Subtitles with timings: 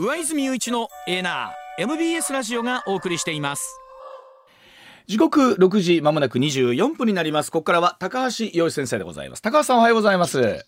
[0.00, 3.80] 上泉雄一のエーナー MBS ラジオがお送りしています。
[5.08, 7.50] 時刻6時まもなく24分になります。
[7.50, 9.42] ここからは高橋洋一先生でございます。
[9.42, 10.38] 高橋さんおはようございます。
[10.38, 10.62] おはよう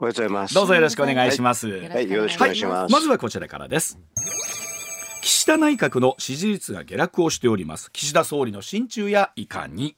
[0.00, 0.54] ございます。
[0.54, 3.98] どうぞよろしくお願いします、はい、よろしくお願いします、はい、まずはこちらからです。
[5.22, 7.90] 岸田内閣の支持率が下落をしております。
[7.90, 9.96] 岸田総理の心中やいかに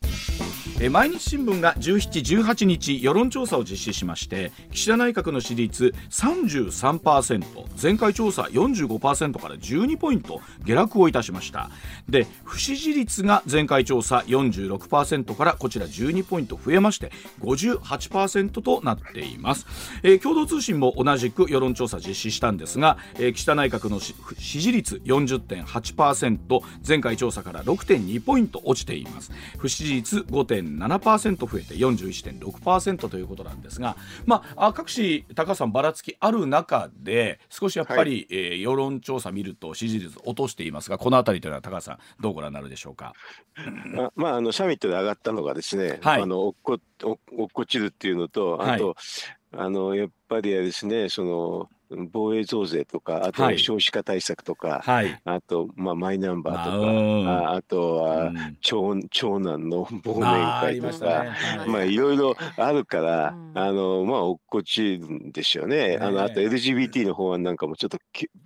[0.91, 11.71] 毎日新聞が17、18日世論調査を実施しまして岸田内閣の支持率33%前回調査45%から12ポイント下落をいたしました。
[12.11, 19.67] で不支持率が前回調査46%からこちら12ポイント増えまして58%となっています、
[20.03, 29.33] え、共同通信も同じく世論調査実施したんですが、え、岸田内閣の支持率40.8%前回調査から6.2ポイント落ちています。
[29.57, 43.15] 不支持率5.7 1.7%増えて41.6%ということなんですが、まあ、各紙高さんばらつきある中で少しやっぱり、はい、えー、世論調査見ると支持率落としていますがこの辺りというのは高橋さんどうご覧になるでしょうか？
[43.87, 61.25] ままあ、あのサミットで上がったのがですね、はい、あの落っこ落っこちるっていうのとあと、はい、あのやっぱりですねその防衛増税とか、あと少子化対策とか、はい、あと、まあ、マイナンバーとか、ああとは、長長男の忘年会とか、
[61.67, 65.99] まあ、いろいろあるから、あの、まあ、落っこちるんですよね。
[66.01, 67.99] あの、あと LGBT の法案なんかもちょっと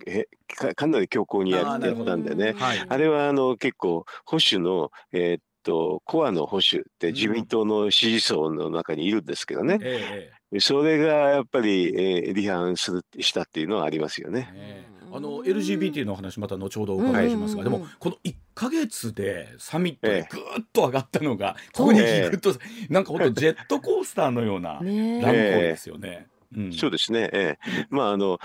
[0.05, 2.55] えかかなり強硬にやってたんでね、
[2.87, 9.79] あれは、あの、結構、保守の、えー、っと、コアの保守って自民党の支持層の中にいるんですけどね。
[9.81, 14.89] ええそれがやっぱり、えー、離反するしたっていうのはありますよね。
[15.13, 20.41] あの LGBT の話また後ほどお伺いしますが、でもこの1か月でサミットでぐっ
[20.71, 22.55] と上がったのが、ここに聞くと、
[22.89, 26.27] なんか本当ジェットコースターのような 乱行ですよね。
[26.55, 28.37] うん、そうですね、ええ、まああの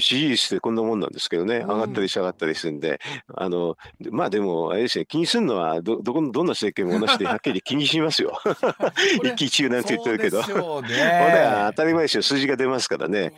[0.00, 3.00] 支持率ってこんなもんなんですけどね、上がったり下がったりするんで、
[3.34, 3.76] あの、
[4.10, 8.38] まあでも、あれですね、気にするのはど、どこの、どんな政権も同じで、はっきり気にしますよ。
[9.22, 10.42] 一喜一憂なんて言ってるけど。
[10.42, 11.00] そうです
[11.66, 13.32] 当たり前ですよ、数字が出ますからね。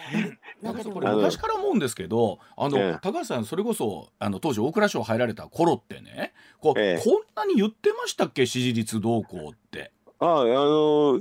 [0.63, 9.93] なんかこれ昔から思うんですけど、あの、高橋さん、それこそ、あの、当時大蔵省入られた頃ってね、こう、ええ、こんなに言ってましたっけ、支持率動向って。
[10.21, 11.21] ああ、あの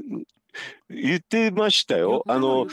[0.89, 2.23] 言ってましたよ。
[2.27, 2.67] あの、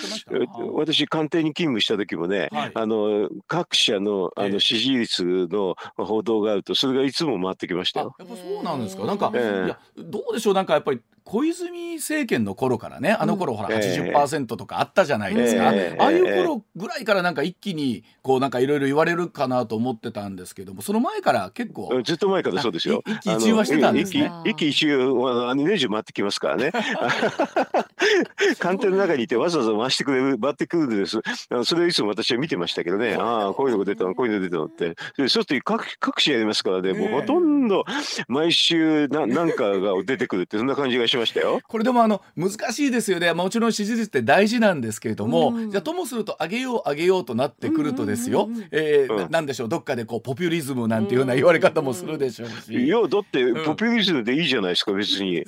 [0.75, 8.15] 私、官邸に勤務した時もね、はい、あの、各社の、あの、支持率の報道があると、それがいつも回ってきましたよ。
[8.19, 9.05] やっぱそうなんですか。
[9.05, 23.03] なんか、えー、いや、どうでしょう、なんかやっぱり、小泉政権の頃からねあの頃ほら80%とかあったじゃないですか、えー、ああいう頃ぐらいからなんか一気にこうなんかいろいろ言われるかなと思ってたんですけどもその前から結構ずっと前からそうですよ。
[23.07, 24.31] 一気一憂はしてたんですね。
[24.45, 26.73] 一気一憂は年中回ってきますからね。
[28.59, 31.21] 官邸の中にいてわざわざ回してくれる回ってくるんです。
[31.65, 33.17] それをいつも私は見てましたけどね。
[33.19, 34.95] ああこういうのが出たのこういうのが出たのって。
[35.17, 36.93] そうすると各各紙やりますからね。
[36.93, 37.85] もうほとんど
[38.29, 41.61] 毎週ななんかが出てくるってそんな感じがしましたよ。
[41.67, 43.33] これでもあの難しいですよね。
[43.33, 49.69] もちろん支持率って大事なんですけれども、うん、じゃあともすると上げよう上げようとなってくるとですよ、えー、なんでしょう？
[49.69, 52.73] どっかでこうポピュリズムなんていうような言われ方もするでしょうし。
[52.73, 55.45] いやだってポピュリズムでいいじゃないですか 別に。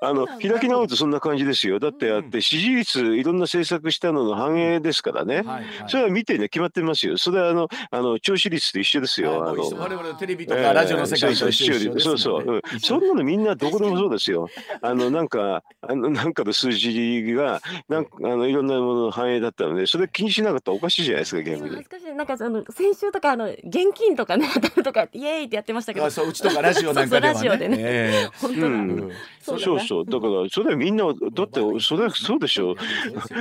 [0.00, 1.78] あの開き直るとそんな感じですよ。
[1.78, 5.44] だってあって支持率いろんな政策したのの反映ですからね、
[5.88, 7.16] それは見てね決まってますよ。
[7.16, 9.46] それはあのあの聴取率と一緒ですよ。
[9.48, 12.56] あの我々テレビとかラジオの世界と一緒です、そうそう、う。
[12.58, 14.48] ん、そんなのみんなどこでもそうですよ。
[14.80, 22.16] あのなんかあのなんかの数字がなんかあのいろんなものの反映だったのでそれ気にしなかったらおかしいじゃないですか逆に。
[22.16, 26.10] なんかその先週とかあの現金とかね当たるとかイエーイってやってましたけど。
[26.10, 27.38] そううちとかラジオなんかではね。
[27.38, 27.76] そうそうラジオでね。
[27.80, 28.66] えー、本当だ。
[28.66, 32.72] うんそうそうだからそれはみんなだってそれはそうでしょ。
[32.72, 32.76] う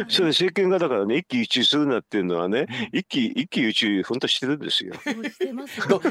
[0.10, 4.94] それ政権がだからね一喜一憂するなっていうのはね一喜一喜一憂本当してるんですよ。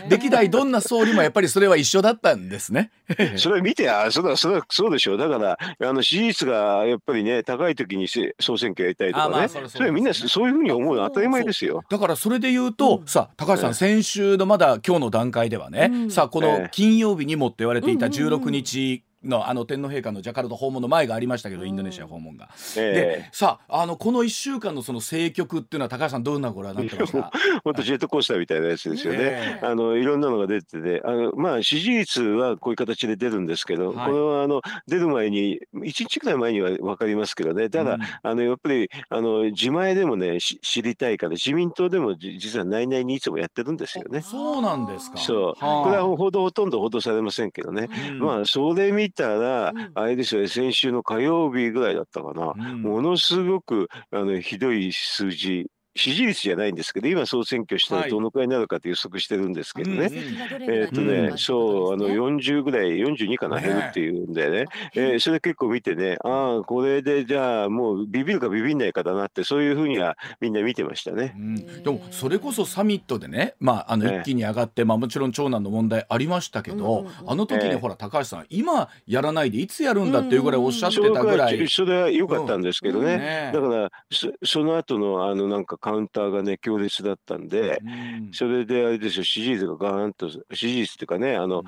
[0.08, 2.90] 歴代どんな総理もやっぱりそれは一緒だったんですね。
[3.36, 5.18] それ見てあそれはそれはそうでしょう。
[5.18, 5.58] だから
[5.88, 11.82] あの支持率がやっぱりね高い時に総選挙やりたいとかねそれはみんなそういうふうに思うのは当たり前ですよ。
[11.88, 22.48] だからそれで言うと、さあ高橋さん、先週のまだ今日の段階ではね、さあこの金曜日にもって言われていた16日のあの天皇陛下のジャカルタ訪問の前がありましたけどインドネシア訪問が。
[22.76, 27.30] えー、でさああのこの1週間のその政局っていうのは高橋さんどんなご覧にな ってました
[27.62, 29.18] 本当ジェットコースターみたいなやつですよね。
[29.20, 29.60] え。
[29.62, 37.68] ー、あのいろんなのが出ててあのまあ支持率はこういう形で出るんですけど、はい、これはあの出る前に1日くらい前には分かりますけどね。
[37.68, 44.22] ただ、うん、あのやっぱりあの自前でもね知りたいから自民党でも実は内々にいつもやってるんですよね。
[44.22, 45.18] そうなんですか。
[45.18, 45.60] そう。
[45.60, 55.66] これは報道ほとんど報道されませんけどね、うん、まあそれ見たら、あれですよね、先週の火曜日ぐらいだったかな、うん、ものすごくあのひどい数字
[55.96, 60.02] 支持率じゃないんですけど、今総選挙したらどのくらいになるかと予測してるんですけどね。
[60.02, 60.10] はい、
[60.68, 64.64] えっとね、そう、あの40ぐらい、42かな、減るっていうんでね、
[64.94, 71.34] えー、それ結構見てね、ああ、これでじゃあもうビビるかビビんないかだなって、そういうふうにはみんな見てましたね。
[71.36, 81.68] うん、でも、それこそサミットでね、まあ、あの一気に上がって、まあもちろん長男の問題ありましたけど、あの時にほら、高橋さん、今やらないでいつやるんだっていうぐらいおっしゃってたぐらい。
[81.68, 83.50] それは良かったんですけどね。
[83.52, 87.80] だからそ、その後のあのなんかカウンターがね、強烈だったんで、
[88.32, 91.62] それであれですよ、支持率がガーンと、支持率っていうかね、あの、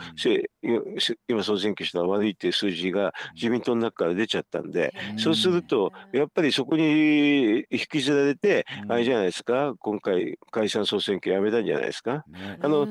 [1.29, 12.25] 今総選挙したら悪いっていう数字が自民党の中から出ちゃったんで、そうすると、やっぱりそこに引きずられて、あれじゃないですか、今回解散総選挙やめたんじゃないですか。
[12.61, 12.87] あの、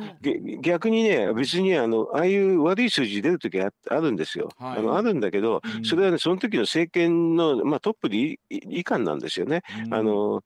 [0.61, 4.49] 逆にね、別にあの、ああいう悪い数字出るときあるんですよ。
[4.59, 9.61] あのあるんだけど、それはね、その時の政権の、まあ、トップで以下なんですよね。
[9.91, 10.43] あの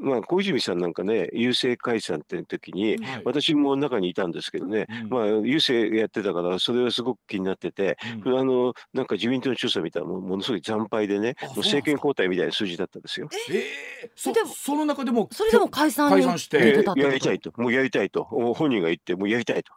[0.00, 13.28] まあ、小泉さんなんかね、郵政解散って時に、はい、私も中にいたんですけどね、うん、まあ、郵政やってたから、それはすごく気になってて、うん、あの、なんか自民党の調査見たらも、ものすごい惨敗でね、もう政権交代みたいな数字だったんですよ。
[13.50, 19.72] えー、そその中でも、それでも解散解散して、やりたいと、もうやりたいと、本人が言って、もうやりたいと。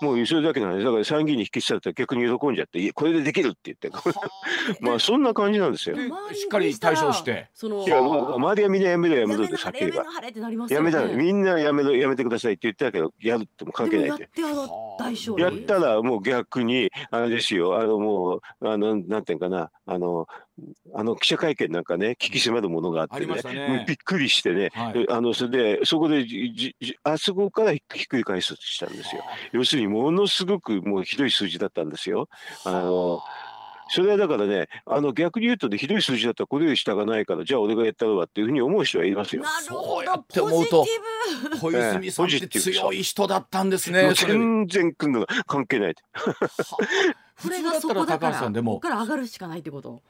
[0.00, 0.84] もうそれだけなんです。
[0.84, 3.90] だから参議院に引きしたら逆に喜んじゃって、これでできるって言って、
[4.80, 5.96] まあそんな感じなんですよ。
[5.96, 7.50] しっかり対処して。
[7.62, 10.04] いや、周りはみんなやめろやめろって叫けば。
[10.68, 14.40] やめたみんなやめろやめてくださいって言ってたけど、やるっても関係ないって。
[15.38, 20.26] やったらもう逆に、あれですよ、あのもう、あの、なんていうかな、あの、
[20.94, 29.22] あの記者会見なんかね、聞き迫るものがあってね、ねびっくりしてね、はい、あのそれで、そこでじじ、あそこからひっくり返すとしたんですよ。
[29.52, 32.28] 要するに、ものすごくもうひどい数字だったんですよ。
[32.64, 33.20] あの
[33.88, 39.42] それはだからね、あの逆に言うとね、ひどい数字だったらこれより下がないから、じゃあ俺がやったるわっていうふうに思う人はいますよ。
[39.42, 40.84] なるほど、って思うと、
[41.60, 44.12] 小泉さんって強い人だったんですね。
[44.14, 44.94] 全然
[45.46, 45.94] 関係ない。
[47.42, 50.02] これがそこだから、ここから上がるしかないってこと？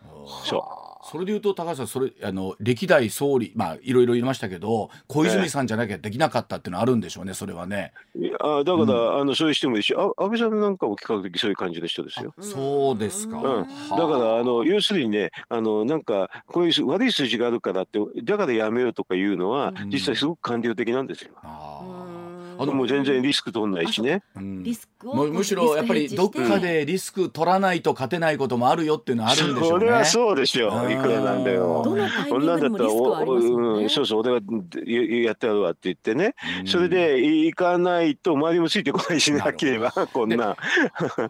[1.08, 7.93] それで言うと高橋さんそれあの歴代総理まあいろいろ言いましたけど小泉さんじゃなきゃできなかったっていうのはあるんでしょうねそれはね。
[8.40, 12.34] あだから、うん、あのそういう人もいいしあ安倍さんなんかも比較的そういう感じの人ですよ。
[12.40, 13.38] そうですか。
[13.38, 21.31] うん、だからあの要するにねあのなんかこういう悪い数字があるからってだからやめようとかいうのは、実際すごく官僚的なんですよ。
[21.43, 22.15] ああ
[22.64, 24.23] のもう全然リスク取んないしね。
[24.62, 29.85] リスクをむしろやっぱりどっかでリスク取らないと勝てないこともあるよっていうのはあるんでしょうね。
[29.85, 30.69] それはそうですよ。
[30.91, 31.82] いくらなんだよ。
[31.85, 33.88] どのタイミングでもリスクはありますもんね。
[33.88, 36.35] そうそう俺がやってやるわって言ってね。
[36.64, 40.56] それで行かないと周りもついてこないしなければこんな。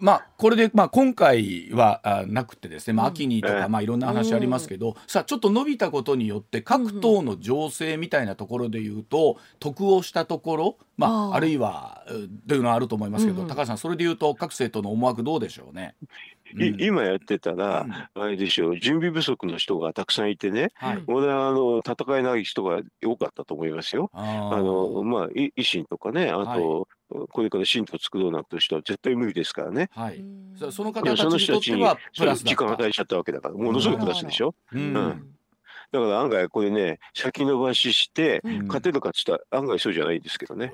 [0.01, 2.93] まあこれでまあ今回はなくてですね。
[2.93, 10.77] まあ秋にとかまあいろんな話ありますけど、さあちょっと伸びたことによって各党の情勢みたいなところで言うと得をしたところ。
[10.99, 12.05] まあ、あるいは
[12.49, 15.95] というのはあると思いますけど、うんうん、高橋さんそれでいうと各政党の思惑どうでしょうね。
[16.55, 24.11] うん、今やってたら、あれでしょう準備不足の人がたくさんいてね、はい、俺はあの戦えない人が多かったと思いますよ。
[24.13, 24.23] あ
[24.57, 29.91] のまあ維新とかねあと、はい、これから新党作ろうなんて人は絶対無理ですからね。
[29.93, 30.25] はい、
[30.71, 34.55] その方たちにとってはプラス時間与えちゃったわけだからものすごいプラスでしょ。
[34.73, 35.36] うん、うん
[35.93, 40.73] だから案外これね、先延ばしして、勝てるかっつったら案外そうじゃないんですけどね。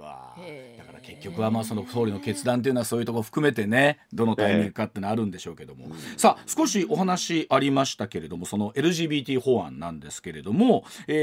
[1.17, 11.17] 結局はまあその総理の決断というのはそういうところ含めてねどのタイミングかってのあるんでしょうけども、えー、さあ少しお話ありましたけれどもその LGBT 法案なんですけれども、えー、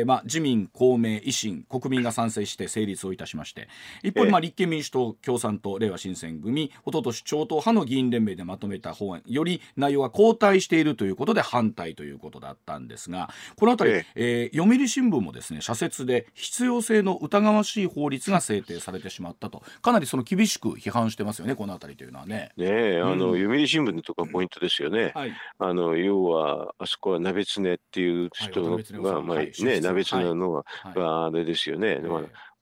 [0.00, 3.68] えー、まあ、自民公明維新国民が賛成して成立をいたしまして
[4.02, 19.62] 一方でまあ立憲民主党共産党れいわ新選組おととし超党派の議員連盟でまとめた法案より内容が後退しているということで反対ということだったんですがこの辺り、えー、えー、読売新聞もですね社説で必要性の疑わしい法律が制定されてしまったと。
[19.82, 22.50] かなりその厳しく批判してますよねこの辺りというのはね。
[22.56, 25.12] ねあの、うん、読売新聞のとかポイントですよね。
[25.14, 32.00] はい、あの要はあそこは鍋常っていう人が、はい、まあ、ね鍋常のが、はい、あれですよね。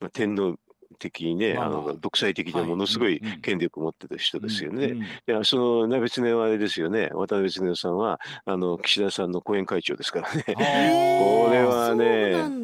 [0.00, 0.56] まあ、天皇
[0.95, 1.69] 的にね、まあ、あ。
[1.71, 4.95] の独裁的なものすごい権力を持ってた人ですよね。
[5.27, 7.11] いやその鍋常はあれですよね。
[7.13, 10.45] 渡辺恒さんはあの岸田さんの後援会長ですからね。
[10.55, 12.05] これはね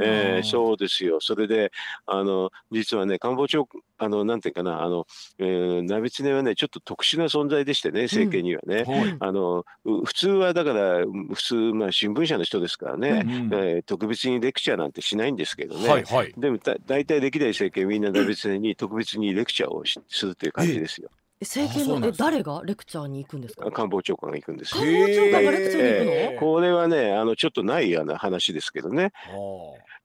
[0.00, 1.20] えー、そうですよ。
[1.20, 1.72] それで
[2.06, 3.68] あの実はね官房長
[3.98, 5.06] あのなんていうかなあの、
[5.38, 21.10] えー、鍋常はねちょっと特殊な存在でしてね政権にはね、うんあの普通はだから普通、まあ、新聞社の人ですからね、うん、えー、特別にレクチャーなんてしないんですけどね、はいはい、でもだ大体歴代政権みんな鍋常に特別にレクチャーをするという感じですよ。
[21.40, 23.70] 政権のえ誰がレクチャーに行くんですか？
[23.70, 29.12] 官房長官が行くんです官房長官がレクチャーに行くの、これはねあのちょっとないような話ですけどね。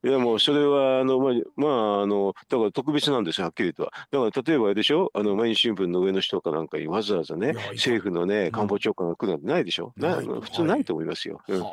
[0.04, 3.84] いやもうそれはあのまあ、まあ、あのだから特別なんですよはっきりと。
[3.84, 3.92] は。
[4.10, 11.64] だから例えばあれでしょあの毎日新聞の上の人かなんかにわざわざね政府のね官房長官が来るなんてないでしょ、うん、な普通ないと思いますよ、うん、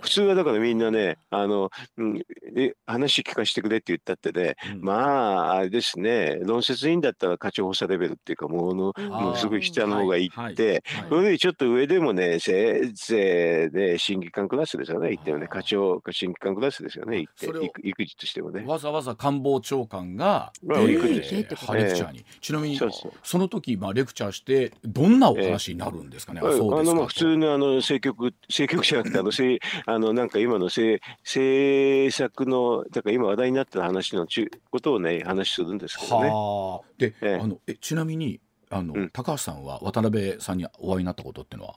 [0.00, 2.22] 普通はだからみんなねあの、うん、
[2.56, 15.48] え話聞かせてくれって言ったってね、うん、まああれですね論説委員だったら課長補佐レベルっていうかもうのもうすごい下の方が行って、それよりちょっと上でもねせいぜいね審議官クラスですよね言ってもね。
[15.48, 18.64] 課長審議官クラスですよね行って育児としてもね。
[18.66, 22.80] わざわざ官房長官が、えー、レクチャーに、ちなみに
[23.22, 26.40] その時まあレクチャーしてどんなお話になるんですかね。
[26.42, 36.28] えー、あのまあ普通のあの政局政局じゃなくてあの せあのなんか今の政政策のだから今話題になってる話のちことをね話するんですけどね。
[36.98, 38.40] で、えー、あのえちなみに
[38.74, 41.76] あの、うん、高橋さんは渡辺さんにお会いになったことっていうのは？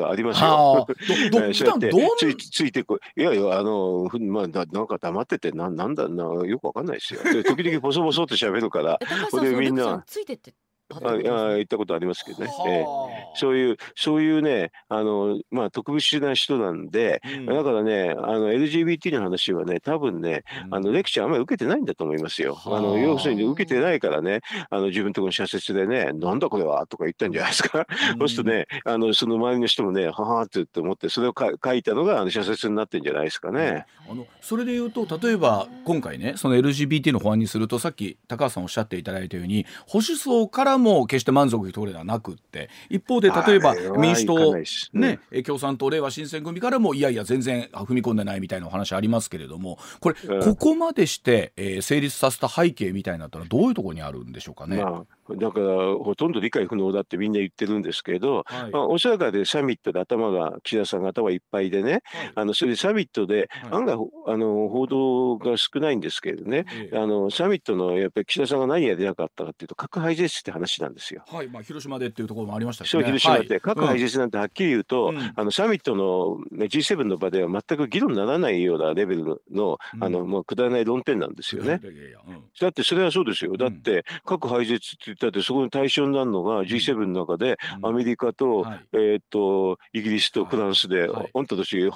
[0.00, 0.86] はありますよ。
[1.30, 3.22] どど普段どついついてこい。
[3.22, 7.20] やいやあのまあなんか黙っててななんだなよくわかんないですよ。
[7.44, 8.98] 時々ボソボソって喋るから。
[8.98, 10.02] 高橋さんみんな。
[10.04, 10.52] ついてって
[10.90, 11.12] あ
[11.56, 12.86] 行ったことありますけどね、えー、
[13.34, 22.58] そういうそういうねあの、まあ、特別な人なんで、うん、だからねあの LGBT の話はね多分ね、うん、あのレクチャーあんまり受けてないんだと思いますよ。
[22.64, 22.80] あ。
[22.80, 24.40] の要するに受けてないからね
[24.70, 27.86] あの自分とこの社説でね「なんだこれは」とか言ったんじゃないですか。
[28.12, 33.86] うん、そうするとねあのその周りの人もね「はは」って言って思ってそれをか書いたのがあの社説になってんじゃないですかね。
[34.08, 44.54] あのそれで言うと例えば今回ねその LGBT の法案にするとさっき高橋さんおっしゃっていただいたように保守層からも決して満足いくところではなくって一方で例えば民主党、
[44.92, 54.76] ね、うん、共産党れいわ新選組からもいやいや全然踏み込んでないみたいなお話ありますけれどもこれ、うん、ここまでして、えー、成立させた背景みたいなったらどういうところにあるんでしょうかね？
[54.76, 55.66] まあだから
[55.96, 62.02] ほとんど理解不能だってみんな言ってるんですけど、はい、まあ、おそらくでサミットで頭が岸田さんが頭いっぱいでね、はい、
[62.34, 71.24] あのそれでサミットで案外、あの報道が少ないんですけどね、あのサミットのやっぱり岸田さんが何やれなかったかっていうと核廃絶って話なんですよ。
[71.26, 81.80] はい、まあ、広島でっていうところもありましたし、ね、広島で、核廃絶なんてはっきり言うと、うん、あのサミットの、ね、G7 の場では全く議論にならないようなレベルの、うん、あのもうくだらない論点なんですよね。
[82.60, 83.56] だってそれはそうですよ。
[83.56, 91.90] だって核廃絶って言ったってそこに対象になるのが G7 の中でアメリカと、はい、えっ、とイギリスとフランスで、はい、あんたたち廃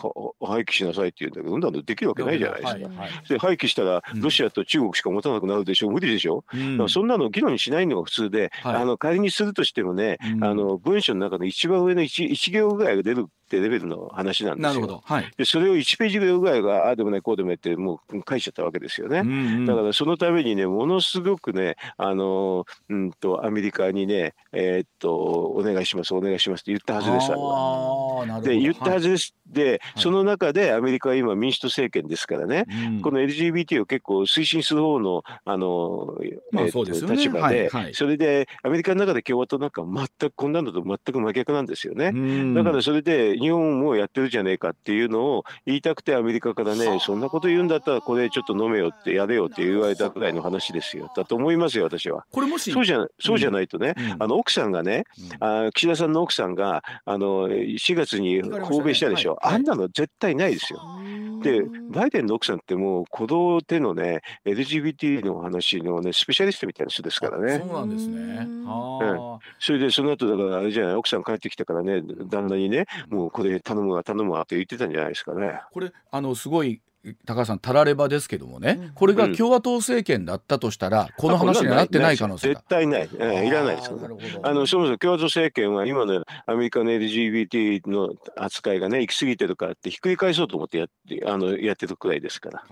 [0.65, 2.81] 棄しなさいって言うんだけど、そんなのできるわけないじゃないですか。
[3.29, 5.89] で廃棄したらロシアと中国しか持たなくなるでしょ？
[5.89, 6.45] う、無理でしょ？
[6.53, 14.69] うそんなの議論しないのが普通で、あの仮にするとしてもね、あの文章の中の一番上の 1, 1行ぐらいが出るってレベルの話なんですよ。
[14.71, 15.03] なるほど。
[15.05, 19.21] はい、でそれを1ページぐらいがああでもないこうでもないってもう書いちゃったわけですよね。
[19.21, 28.41] うんうん、だからそのためにねものすごくねあのうんとアメリカにねえー、っとお願いしますお願いしますって言ったはずですあれは。
[28.43, 29.35] で言ったはずです。
[29.55, 32.67] はい、でその中でアメリカは今民主党政権ですからね、
[33.03, 36.17] この LGBT を結構推進する方のあの、
[36.53, 42.13] まあね、立場で、はいはい、それでアメリカの中で共和党なんか全くこんなのと全く真逆なんですよね。
[42.55, 51.11] だからそれで日本もやってるじゃねえかっていうのを言いたくてアメリカからねそんなこと言うんだったらこれちょっと飲めよってやれよって言われたくらいの話ですよ。
[51.17, 52.25] だと思いますよ私は。
[52.33, 55.05] これもしそうじゃそうじゃないとね、うん、あの奥さんがね、
[55.41, 60.81] うん、あ岸田さんの奥さんがあの4月に訪米したでしょ、あんなの絶対ないですよ。
[61.43, 67.59] でバイデンの奥さんってもう子供手のね LGBT の話のねスペシャリストみたいな人ですからね。
[67.59, 68.19] そうなんですね。
[68.41, 70.95] うん、それでその後だからあれじゃない？
[70.97, 75.61] 奥さん帰ってきたからね旦那にねもうこれ頼むわ頼むわって言ってたんじゃないですかね。
[75.73, 76.83] これあのすごい
[77.25, 83.91] 高橋さんたらればですけどもね、うん、これが共和党政権だったとしたら、うん、この話にはなってない可能性絶対ない、えいらないです、
[84.43, 92.65] あのそもそも共和党政権は今のアメリカの LGBT の扱いがね行き過ぎてるからってひっくり返そうと思ってやってあのやってるくらいですから。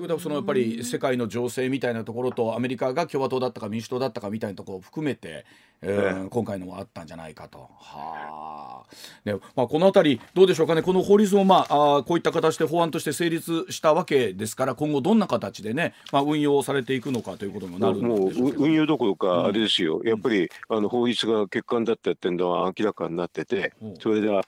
[0.00, 5.44] ということはそのやっぱり世界の情勢みたいなところとアメリカが共和党だったか民主党だったかみたいなところを含めて、
[5.82, 7.68] えー、今回のもあったんじゃないかと。
[7.78, 8.94] はあ。
[9.26, 10.80] でまあこの辺りどうでしょうかね。
[10.80, 24.46] この法律もまああこういった形で法案として成立したわけですから今後どんな形でね、まあ、運用されていくのかということになるもう運用どころかあれですよ、うん、やっぱりあの法律が欠陥だったっていうのは明らかになってて、それでは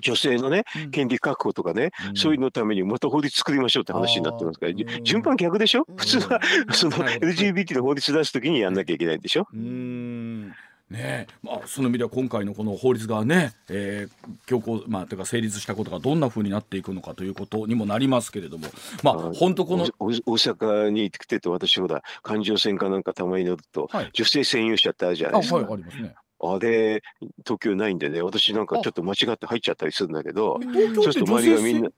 [0.00, 6.40] 女性のね、権利確保とかね、うん、そういうのためにまた法律作りましょうって話になってますから、順番逆でしょ、普通は
[6.72, 9.46] その LGBT の法律出すときにやんなきゃいけないんでしょ？
[9.52, 10.54] うん。
[10.90, 18.68] ねまあ、その意味では今回のこの法律がね、えー、強行、まあ、というか成立したことがどんなふうになっていくのかということにもなりますけれども、
[19.02, 25.56] まあ、本当この大阪に来てて私ほら環状線かなんかたまに乗ると、はい、女性専用車ってあるじゃないですか。
[25.56, 27.02] はい、ありますねあれ、
[27.44, 30.60] 東京ないんでね、私なんかちょっと間違って入っちゃったりするんだけど、
[30.94, 31.90] そうすると周りがみんな。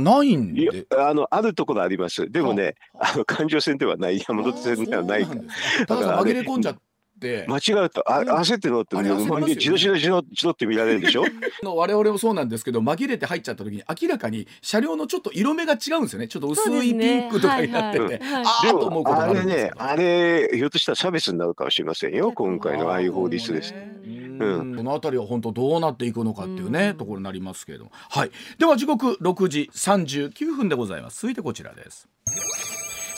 [0.00, 0.86] ないんで。
[0.98, 2.30] あのあるところあります。
[2.30, 3.16] でもね、あ。
[3.16, 5.40] の環状線ではない、山手線ではないから。
[5.86, 6.76] だから紛れ込んじゃっ
[7.22, 7.46] て。
[7.48, 11.24] 間違うとあ焦って乗って自動自動自動自動って見られるでしょ？
[11.62, 16.28] の我々もそうなんですけど紛れて入っちゃった時に明らかに車両のちょっと色目が違うんですよね。
[16.28, 18.18] ちょっと薄いピンクとかになってて、ね。
[18.20, 23.74] はいはい、ああと思うことあれねあれひょっとしたら差別になるかもしれませんよ今回のああいう法律です。
[24.04, 27.92] うん、この辺りは本当どうなっていくのかっていうね、ところになりますけれども。
[27.92, 28.30] はい。
[28.58, 31.20] では時刻6時39分でございます。
[31.20, 32.08] 続いてこちらです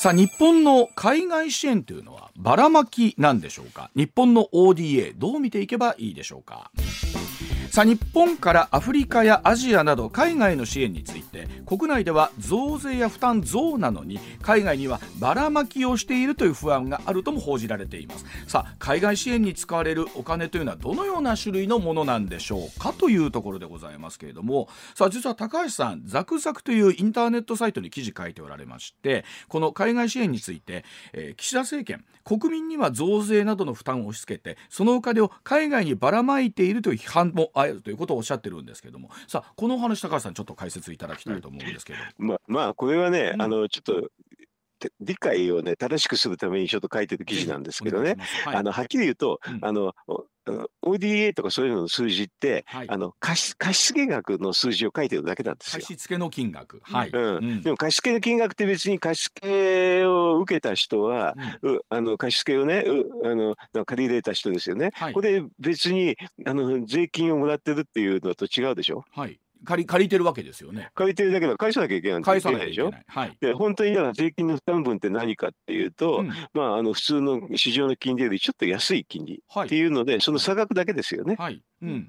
[0.04, 3.90] さあ日本の海外支援というのはばらまきなんでしょうか？
[3.96, 6.70] 日本の ODA どう見ていけばいいでしょうか？
[7.74, 18.24] さあ日本からアフリカやアジアなど海外の支援について国内では増税や負担増なのに海外にはばらまきをしているという不安があるとも報じられています。
[18.46, 39.10] さあ海外支援に使われるお金というのはどのような種類のものなんでしょうかというところでございますけれどもさあ実は高橋さんザクザクというインターネットサイトに記事書いておられましてこの海外支援について、えー、岸田政権国民には増税などの負担を押し付けてそのお金を海外にばらまいているという批判もあるということをおっしゃってるんですけども。
[39.28, 44.10] さあこのお話高橋さんちょっと解説いただきたいと思うんですけど、うん、まあまあこれはね、うん、あのちょっと
[45.00, 49.92] 理解をね正しくするためにちょっと書いてる記事なんですけどね、はい、あのはっきり言うと、うん、あの
[50.82, 55.80] ODA とかそういうのの数字って、はい、あの貸貸付額の数字を書いてるだけなんですよ。
[55.80, 57.10] 貸付の金額、はい。
[57.10, 62.84] うん、でも貸付の金額って別に貸付を受けた人は、うん、あの貸付をね
[63.24, 69.04] あの借り入れた人ですよね、はい、これ別にあの税金をもらってるっていうのと違うでしょ？
[69.12, 70.90] はい借り借りてるわけですよね。
[70.94, 73.04] 借りてるだけど返さなきゃいけない返さなきゃいけない。
[73.06, 73.36] はい。
[73.40, 81.36] で本当にだから税金の負担分って何かっていうと、うん、まああの普通の市場の金利よりちょっと安い金利っていうので、はい、その差額だけですよね。
[81.38, 81.62] はい。
[81.82, 82.08] うん。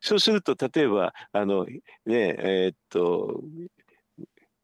[0.00, 3.40] そうすると例えばあのねえー、っと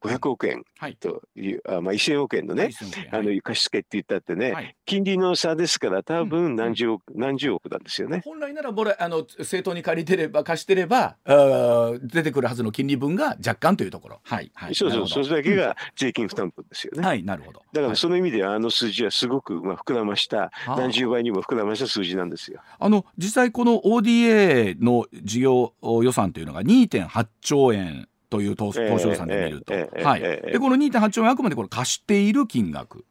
[0.00, 0.64] 500億円
[1.00, 2.70] という、はい、あまあ、1000億円のね、
[3.10, 8.22] あの貸付って言ったってね、はい、金利の差ですから、多分何十億、うん、何十億なんですよね。
[8.24, 14.20] 本来ならボレあの正当に借りてれば、貸してればあ、出てくるはずの金利分が若干というところ。
[14.22, 17.04] はい、はい、そうそう、それだけが税金負担分ですよね。
[17.04, 17.62] はい、なるほど。
[17.72, 22.60] だからその意味では、あの数字はすごく、まあ、膨らました、何十倍にも膨らました数字なんですよ。
[22.78, 28.08] あの実際、この ODA の事業予算というのが2.8兆円。
[28.30, 29.72] という投資予算で見ると、
[30.04, 33.04] はい、でこの2.8兆円あくまでこれ貸している金額。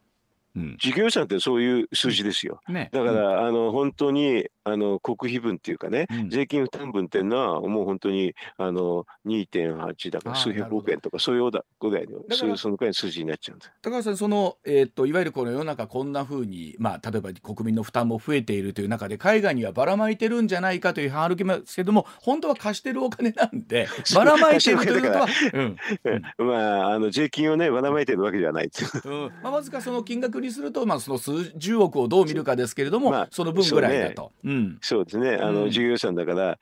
[0.79, 2.61] 事業者ってそういう数字ですよ。
[2.67, 25.27] ね、だから、うん、あの本当にあの国費分っていうかね、うん、税金負担分っていうのはもう本当にあの2.8だから数百億円とかそういうぐらいのそういうそのくらいの数字になっちゃうんです高橋さんその、えー、っといわゆるこの世の中こんなふうに、まあ、例えば国民の負担も増えているという中で海外にはばらまいてるんじゃないかという批判 あるますけども本当は貸してるお金なんでばらまいてるということは、
[26.39, 28.69] うん、まああの税金をねばらまいてるわけじゃない
[29.05, 29.31] うん。
[29.41, 34.31] まあ、わずかその金額にすると、まあ、その数十億をどう見るかですけれども、まあ、その分ぐらいだと。
[34.43, 35.35] うん、そうですね。
[35.35, 36.57] あの、事業予算だから、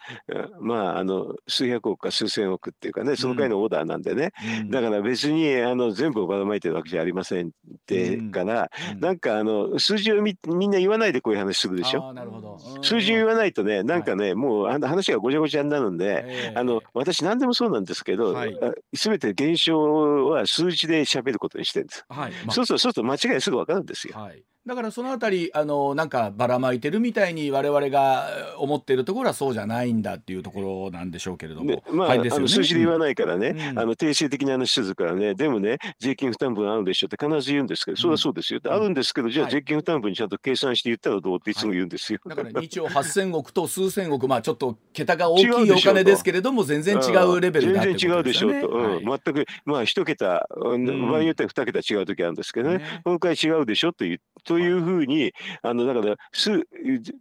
[0.60, 4.32] まああの数百億か数千億っていうかねそのくらいのオーダーなんでね、
[4.70, 7.50] だから別にあの全部をばらまいてるわけじゃありませんっ
[7.86, 12.14] てから、なんかあの数字をみみんな言わないでこういう話するでしょ？
[12.14, 12.60] なるほど。
[12.82, 18.58] 数字を言わないとねなんかね、もうあの話がごちゃごちゃになるんで、あの私何でもそうなんですけど、はい、
[18.94, 22.06] 全て現象は数字で喋ることにしてるんです。
[22.10, 22.32] はい。
[22.32, 24.18] まあ、そうするとそうすると間違いすぐ分かるんですよ。
[24.18, 35.36] はいだからそのあたりあのなんかばらまいてるみたいに我々が思っているところはそうじゃないんだっていうところなんでしょうけれども、ね、まあ、はいね、あの数字で言わないからね、うん、あの定性的な話するからね。
[35.36, 48.14] でもね税金負担分あるでしょって必ず言うんですけど、それはそうですよ、うん、あるんですけどじゃあ税金負担分ちゃんと計算して言ったらどうっていつも言うんですよ、はい、 だから2兆8000億と数千億まあちょっと桁が大きいお金ですけれども全然違うレベルだってことですよね。
[48.14, 48.62] 全然違うでしょう。
[48.62, 49.00] と、う。
[49.00, 53.02] ん、全くまあ一桁、場合によっては二桁違う時あるんですけどね、ね。
[53.04, 54.06] 今回違うでしょと
[54.60, 56.50] いうというふうにあのだからす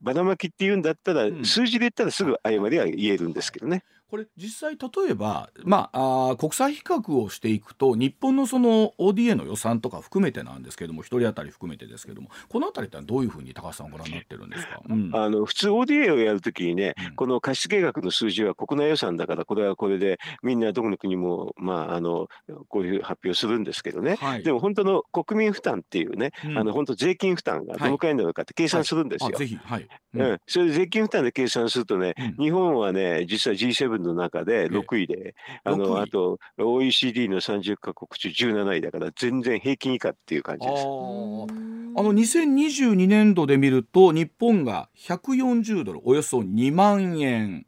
[0.03, 3.83] ばらまきっていうんだったら、数字で言ったらすぐ誤りは言えるんですけどね。
[4.15, 22.29] これ実際例えば、まあ、あ国際比較をしていくと日本のその ODA の予算とか含めてなんですけども1人当たり含めてですけどもこの辺りってどういうふうに高橋さんご覧になってるんですか、うん、あの普通 ODA をやるときにね、うん、この貸付額の数字は国内予算だからこれはこれでみんなどこの国も、まあ、あの
[22.69, 29.31] こういう発表するんですけどね、はい、でも本当の国民負担っていうね、うん、あの本当税金負担がどのくらいなのかって計算するんですよ。
[29.31, 29.89] はい、ぜひ、はい。
[30.15, 40.83] うん、それで税金負担で計算するとね、日本はね実は G7 の中で6位で、あのあと OECD の30カ国中17位だから全然平均以下っていう感じです。
[40.83, 47.67] あの2022年度で見ると日本が140ドルおよそ2万円、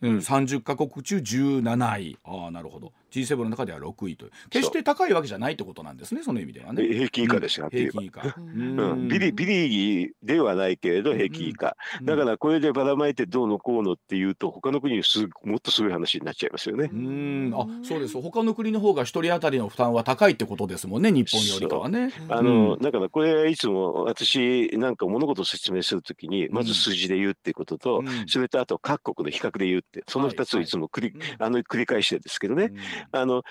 [0.00, 2.18] うん、30カ国中17位。
[2.24, 4.30] ああなるほど G7 の中では6位という。
[4.50, 6.84] 決して高いわけじゃないってことなんですねその意味ではね。
[6.86, 16.90] 平均以下ですよ、うん、平均以下、うん、ビリビリではないけれど平均以下、うん、だからこれでばらまいてどうのこうのっていうと他の国にすもっとすごい話になっちゃいますよね。
[16.92, 17.52] うん。
[17.54, 18.20] あそうです。
[18.20, 22.12] 他の国の方が一人当たりの負担は高いってことですもんね日本よりかはね。
[22.28, 32.72] あの、だからこれはいつも私なんか物事を説明するときにまず数字で言うっていうことと、それとあと各国の比較で言うってその2つをいつも繰りはいはい、あの繰り返してですけどね、
[33.12, 33.42] あの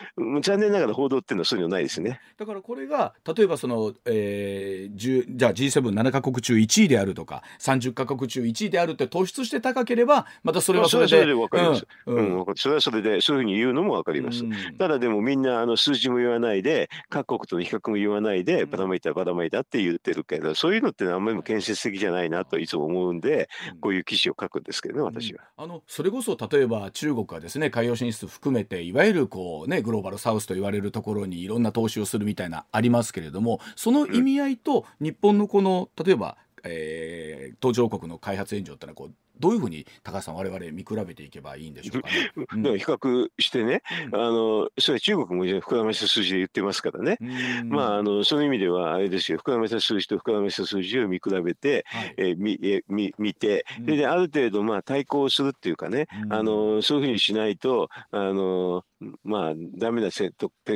[0.42, 2.20] 残念ながら報道っていうのはそういうのないですね。
[2.38, 11.08] だからこれが例えばその、えー、じゃあ G77 か国中1位であるとか30か国中1位であるって突出して高ければまたそれはそれで。
[11.08, 14.44] それはそれで分かります、うんうん、それはそれでそういうふうに言うのも分かります。
[14.44, 23.50] うん、ただでもみんなあの数字も言わないで各国との比較も言わないでばらまいたばらまいたって言ってるけどそういうのってあんまりも建設的じゃないなといつも思うんで
[23.82, 25.44] こういう記事を書くんですけどね私は。
[25.58, 42.32] あのそれこそ例えば中国はですね海洋進出含めていわゆるこうねグローバルサウスと言われるところにいろんな投資をするみたいなありますけれどもその意味合いと日本のこの例えば、えー、途上国の開発援助ってのはこうどういうふうに高橋さん我々見比べていけばいいんでしょうかね？
[42.71, 47.17] うん、比較してね、うん、あのそれ中国も膨らました数字で言ってますからね、
[47.65, 49.38] まああのそういう意味ではあれですよ。
[49.38, 58.84] 膨らました数字と膨らました数字を見比べて、はい、えー、みえ見見て、それである程度まあ対抗するっていうかね、あのそういうふうにしないとあの
[59.23, 60.32] まあダメな点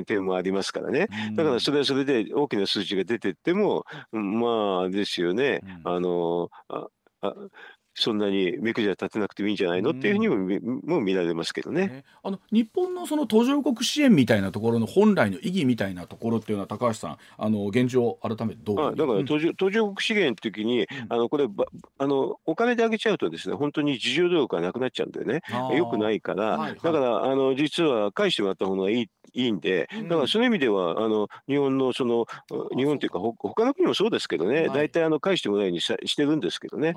[0.08, 6.88] 々もありますからね、だからそれはそれで大きな数字が出てってもまあですよね、あのあ
[7.22, 7.34] あ
[7.94, 9.92] そんなに目くじら立てなくてもいいんじゃないの？
[9.92, 12.04] っていうふうにも見,、も見られますけどね。
[12.24, 21.48] あの日本のその途上国支援みたいなところの本来の意義みたいなところっていうのは高橋さんあの現状改めてどうあだから途上,、途上国資源の時に、あのこれ
[21.98, 25.42] あのお金であげちゃうとですね本当に自助努力がなくなっちゃうんだよね。
[25.76, 32.26] よくないから、だからあの実は返してもらった方がいいいいんで、だからそういう意味では、あの日本のその、
[32.76, 36.94] 日本というか、ほ他の国もそうですけどね、大体あの返してもらうようにしてるんですけどね、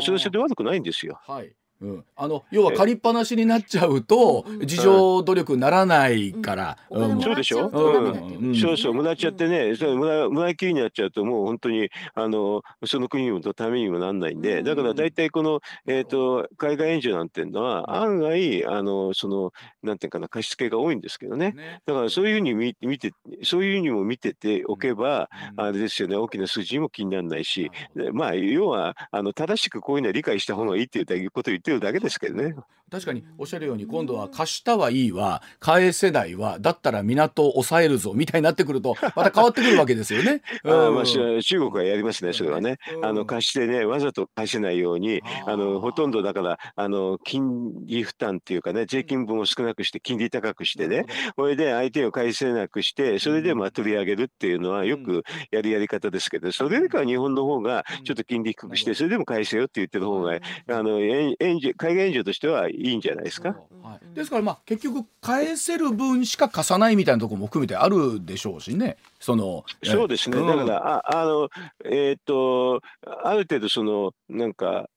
[0.00, 1.20] それはそれで悪くないんですよ。
[1.22, 4.88] はいうん、あの要は借りっぱなしになっちゃうと自助
[5.22, 7.20] 努力ならないから、うん。
[7.20, 8.50] そうでしょ、う。
[8.50, 14.62] ん、そうそうもらっちゃってねそれもらもらいきりになっちゃうともう本当にあのその国のためにもなんないんで。
[14.62, 21.54] だから大体この、えーと、海外援助なんていうのは案外あのそのなんていうかな貸し付けが多いんですけどね。
[21.84, 27.70] だからそういうふうに見見てそういうふうにも見てておけば、あれですよね大きな数字も気にならないし。
[28.12, 32.54] まあ要はあの正しくこういうのは理解した方がいいっていうことを言ってるだけですけどね。
[32.94, 40.42] 確かにおっしゃるように今度は貸したはいいわ返せないわだったら港を抑えるぞみたいになってくるとまた変わってくるわけですよね。
[40.62, 42.78] あまあ、中国はやりますねそれはね。
[43.02, 63.56] あの貸してねわざと返せないようにあのほとんどだからあの金利負担っていうかね税金分を少なくして金利高くしてねそれで相手を返せなくしてそれでまあ取り上げるっていうのはよくやるやり方ですけどそれよりかは日本の方がちょっと金利低くしてそれでも返せよって言ってる方があの援助海外援助としてはいいんじゃないですか？
[63.82, 68.96] はい、ですからまあ結局返せる分しか貸さないみたいなところも含めてあるでしょうしね。
[69.20, 71.48] そのそうですね、だからああの
[71.84, 72.80] えっ、ー、と
[73.22, 74.88] ある程度そのなんか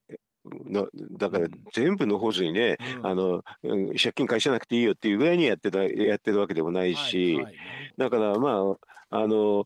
[0.69, 7.54] のだから全部の法図にね、うん、あの借金返さなくていいよっていうぐらいにやってたやってるわけでもないし、はいはい、
[7.97, 8.76] だからま
[9.10, 9.65] ああの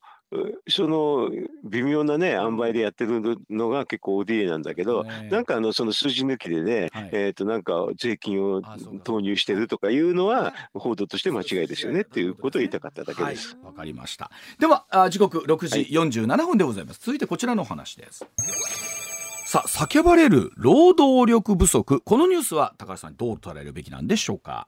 [0.67, 1.29] その
[1.63, 8.61] 微妙なね塩梅でやってるのが結構 ODA なんだけど、ね、なんかあのその数字抜きでね、はい、えとなんか税金を
[9.03, 13.57] 投入してるとかいうのは報道として間違いですよねっていうことを言いたかっただけです。
[13.61, 14.31] わ、はい、かりました。
[14.59, 16.99] ではあ時刻6時47分でございます。
[17.03, 18.25] 続いてこちらの話です。
[19.45, 24.65] さあ叫ばれる労働力不足このニュースは高橋さんどう捉えるべきなんでしょうか。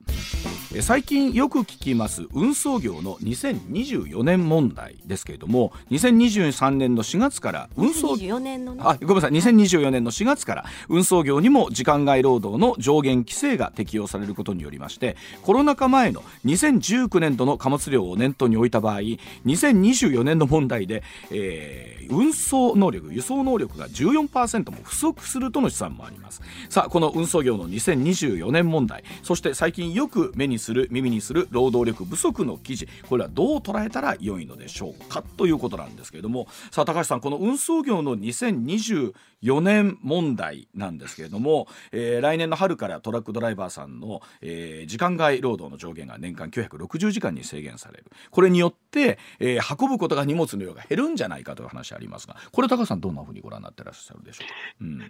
[0.82, 8.82] 最近よく聞きます運送業の2024年問題ですけれども2023年の4月から運送2024年のね。
[8.84, 26.42] あごめんなさい2024年の4月から運送業にも時間外労働の上限規制が適用されることによりましてコロナ禍前の2019年度の貨物量を念頭に置いた場合2024年の問題で、えー運送能力輸送能力が14%も不足するとの試算もあります。
[26.68, 32.88] さあこの運送業の2024年問題そして最近よく目にする耳にする労働力不足の記事。
[33.08, 36.48] これはどう捉えたら良いのでしょうかということなんですけれども。
[36.72, 48.06] さあ高橋さんこの運送業の2024年問題なんですけれども、えー来年の春からトラックドライバーさんの、えー時間外労働の上限が年間960時間に制限される。
[48.30, 54.54] これによって、えー運ぶことが荷物の量が減るんじゃないかという話ありますがこれ高橋さんどんなふうにご覧になってらっしゃるでしょうか、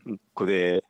[0.08, 0.20] うん。
[0.32, 0.82] これ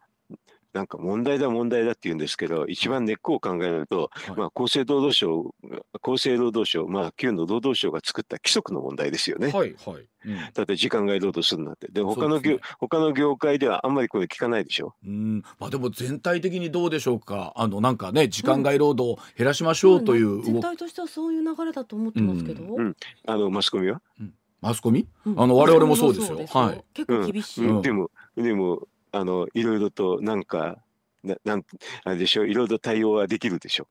[0.74, 4.36] なんか問題だ問題だって言うんですけど一番根っこを考えると、はい。
[4.36, 5.54] まあ、厚生労働省
[6.02, 9.52] 厚生労働省、まあ、旧の労働省が作った規則の問題ですよね。
[9.52, 10.36] はいはい、うん。
[10.52, 11.86] だって時間外労働するなんて。
[11.92, 12.60] で他の業ね。
[12.80, 14.94] 他の業界ではあんまりこれ聞かないでしょ？
[15.06, 15.42] うん。
[15.60, 17.52] まあ、でも全体的にどうでしょうか？
[17.54, 22.96] あのなんかね時間外労働を減らしましょうという動き、全体としてはそういう流れだと思ってますけど、うんうん。
[23.26, 24.02] あのマスコミは、
[24.60, 25.06] マスコミ？
[25.24, 25.40] うん。
[25.40, 26.38] あの我々もそうですよ。
[26.46, 26.84] はい。
[26.94, 27.82] 結構厳しい、うん。
[27.82, 30.78] でもでもあのいろいろとなんか
[31.22, 31.64] ななん
[32.04, 33.86] あれでしょいろいろ対応はできるでしょ。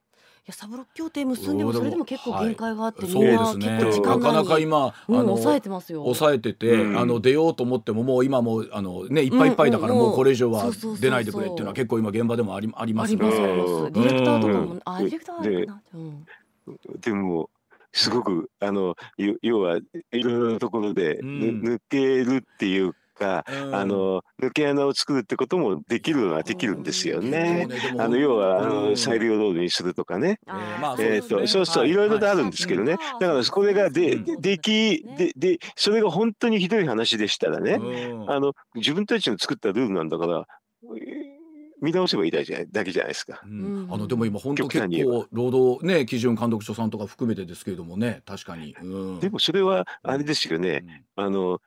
[0.45, 3.65] いやサブロック協定結んでもうんそれでも結構限界があって、そうみんですね。
[3.65, 6.03] な結構時間なかなか今、うん、あの抑えてますよ。
[6.03, 6.99] 抑えてて、うん。
[6.99, 11.01] あの出ようと思ってももう今もうあのねいっぱいいっぱいだからもうこれ以上はそうそうそうそう。
[11.01, 13.21] 出ないでくれっていうのは結構今現場でもありありあますね。
[13.21, 13.71] りますあります。
[13.71, 13.93] うん。
[13.93, 16.25] ディレクターとかも、うんあディレクターかな、うん、
[16.99, 17.49] でも
[17.93, 19.81] すごくあのよ要はい
[20.11, 23.75] ろいろなところで、抜けるっていうか、うん。
[23.75, 27.67] あの抜け穴を作るってこともできるのはできるんですよね。
[27.67, 28.91] でもあの要はあうん。
[28.91, 30.39] の裁量労働にするとかね。
[30.47, 31.65] えーまあえーとそうそう。
[31.65, 32.93] そうはいいろいろとあるんですけどね。
[32.93, 37.73] はいだからこれがでうんでできででそれが本当にひどい話でしたらね。
[37.73, 38.31] うん。
[38.31, 40.45] あの自分たちの作ったルールなんだから
[40.83, 41.33] えー
[41.81, 43.41] 見直せばいいだけじゃないだけじゃないですか。
[43.45, 43.87] うん。
[43.91, 48.85] あのでも今本当結構労働ね基準監督署さんとか含めてですけれどもね確かに、う
[49.17, 51.03] ん、でもそれはあれですよね。
[51.17, 51.59] あの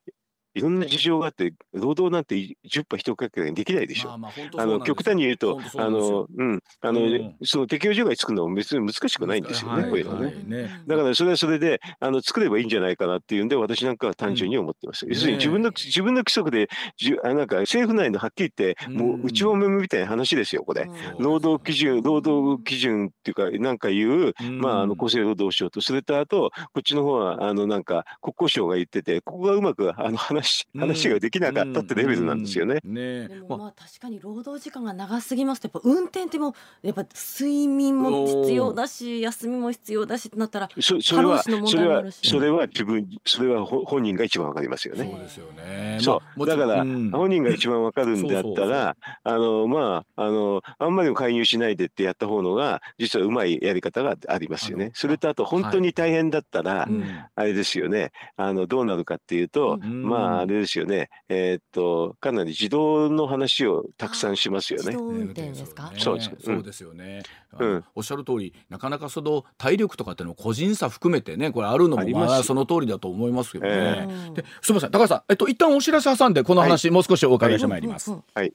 [0.56, 4.16] いろんな事情があって労働なんて10波一かけにできないでしょ。
[4.16, 7.36] まあまあの極端に言うとあの、うん、あの、うん。
[7.44, 10.26] その適用除外作るのも別に難しくないんですよね、はいこういうのはね。
[10.26, 10.82] はいね。
[10.86, 15.04] だからそれはそれであの作ればいいんじゃないかなっていうんで私なんかは単純に思ってます。
[15.04, 15.12] うん。
[15.12, 20.88] 要するに自分の自分の規則でじゅあなんか政府内のはっきり言ってもう内輪もめみたいな話ですよこれ。
[20.88, 24.58] うん労働基準労働基準っていうかなんかいう、うん。
[24.58, 30.45] まああの厚生労働省とそれとあとこっちの方はあのなんか国交省が言っててここがうまくあの話
[30.76, 32.80] 話ができなかったってレベルなんですよね。
[32.84, 33.72] うんねでもまあまあ。
[33.76, 37.06] 確かに労働時間が長すぎますとやっぱ運転ってもうやっぱ
[37.38, 41.56] 睡眠も必要だし休みも必要だしってなったらそそれはそれ
[41.86, 45.04] はそれは自分それはほ本人が一番わかりますよね。
[45.04, 45.98] そうですよね。
[46.00, 46.46] そう。
[46.46, 47.10] だからうん。
[47.10, 54.90] 本人が一番わかるんだったら、あのまああのあんまり介入しないでってやった方のが実はうまいやり方がありますよね。
[54.94, 57.04] それとあと本当に大変だったら、うん。
[57.34, 58.12] あれですよね。
[58.36, 60.02] あのどうなるかっていうと、うん。
[60.02, 61.10] まああれですよね。
[61.28, 64.86] えーっとかなり自動の話をたくさんしますよね。
[64.86, 67.22] 自動運転ですか、ねそうですそうですよね。
[67.58, 67.84] うん。
[67.94, 73.72] おっしゃる通り、なかなかその体力とかっていうのも個人差含めてね、これあるのもまあその通りだと思いますけどね。
[73.74, 78.10] えうんで、すみません、高橋さん、えっと一旦お知らせ挟んでこの話、もう少しお伺いしてまいります。
[78.10, 78.46] うんうんう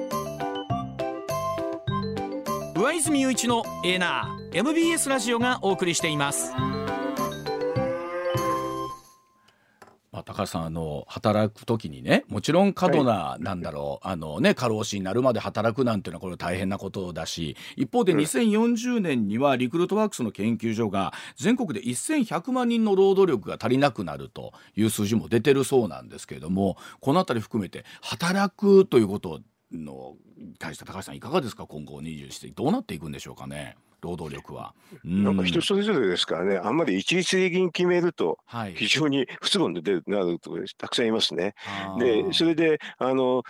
[0.00, 0.04] ん
[2.76, 6.52] 上泉雄一のエーナー MBS ラジオがお送りしています
[10.14, 18.20] まあ、高橋さんあの働く時にねもちろん過度な、なんだろう あのね過労死になるまで働くなんていうのはこれ大変なことだし一方でうん。
[18.20, 29.40] 2040年にはリクルートワークスの研究所が全国で1100万人の労働力が足りなくなるという数字も出てるそうなんですけれどもこの辺り含めて働くということ
[29.72, 30.14] の
[30.60, 31.66] 対して高橋さんいかがですか？
[31.66, 33.76] 今後21世紀どうなっていくんでしょうかね？
[34.04, 34.74] 労働力は。
[35.04, 41.54] うなんか人それぞれですからね、あんまり一律的に決めるとはい非常に不都合になるとたくさんいますね。
[41.98, 43.42] で、それで、あの、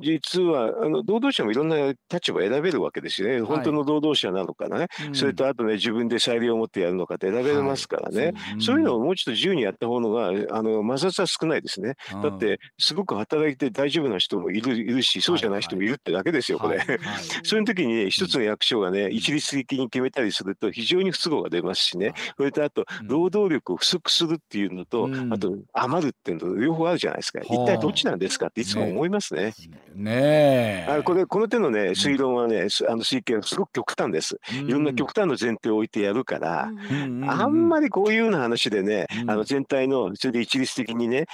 [0.00, 3.40] 実は、あの、労働者もいろんな立場を選べるわけですよね。
[3.40, 4.86] 本当の労働者なのかなね。
[5.08, 8.34] うんそれと、あとね、自分で裁量を持ってやるのかって選べますからね。
[8.60, 10.32] そういうのをもうちょっと自由にやった方のが、あ
[10.62, 11.94] の、摩擦は少ないですね。
[12.22, 16.78] だって、すごく働いて大丈夫な人もいるいるし、そうじゃない人もいるってだけですよ、これ。
[17.42, 29.54] そういう時にね、一つの役所がね、一律的にを決めたりすると非常に不都合が出ますしね、それとあと、労働力を不足するっていうのと、うん、あと余るっていうのと両方あるじゃないですか、一体どっちなんですかっていつも思いますね。
[29.94, 30.86] ね。
[30.88, 34.38] あこれこの手のね推論はね、あの推計はすごく極端です。
[34.52, 36.70] いろんな極端の前提を置いてやるから、
[37.26, 41.26] あんまりこういうような話でね、あの全体のそれで一律的にね、ね。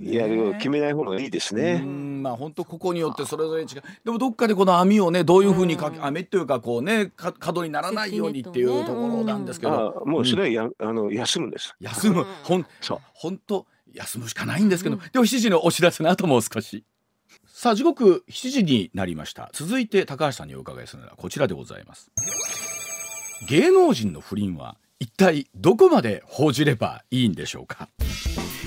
[0.00, 1.78] やる決めない方がいいですね。
[1.78, 3.68] まあ本当ここによってそれぞれ違う。
[4.04, 11.74] でもどっかでこの網をねどういうふうにかけ網っていうかこうね角にならないようにっていうところなんですけど、もうそれはや、あの休むんです。
[11.80, 12.24] 休む。
[12.42, 12.98] ほんそう。
[13.14, 16.84] 本当休むしかないんですけど、でも7時のお知らせの後もう少し。
[17.46, 19.50] さあ時刻7時になりました。
[19.52, 22.10] 続いて高橋さんにお伺いするのはこちらでございます。
[23.48, 27.88] 芸能人の不倫は一体どこまで報じればいいんでしょうか？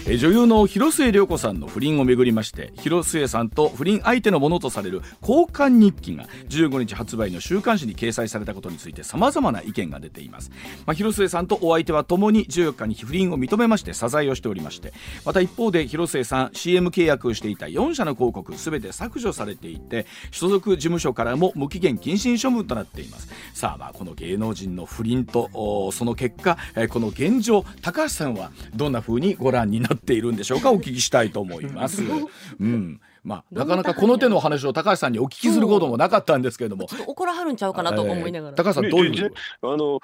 [0.08, 10.50] 女優の広末涼子さんの不倫をめぐりまして広末さんと不倫相手のものとされる交換日記が15日発売の週刊誌に掲載されたことについてさまざまな意見が出ています、
[10.88, 14.92] まあ、広末さんとお相手はともに14日に不倫を認めまして謝罪をしておりまして
[15.24, 23.30] また一方で広末さん CM 契約をしていた4社の広告すべて削除されていて所属事務所からも無期限謹慎処分となっています。
[23.54, 26.56] さあまあこの芸能人の不倫とその結果
[26.90, 30.72] この現状高橋さんはどんな風にご覧になっているんでしょうか？
[30.72, 32.04] お聞きしたいと思います。
[32.62, 36.86] うんまあ、なかなかこの手の話を高橋さんにお聞きすることもなかったんですけれども。
[36.86, 38.56] ちょっと怒らはるんちゃうかなと思いながら。
[38.56, 39.32] 高橋さんどういう？
[39.62, 40.00] あの、